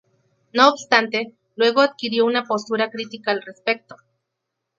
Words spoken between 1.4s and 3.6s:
luego adquirió una postura crítica al